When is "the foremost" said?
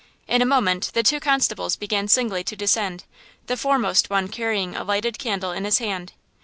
3.45-4.09